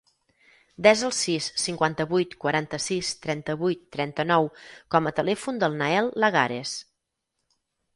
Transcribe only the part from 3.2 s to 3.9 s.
trenta-vuit,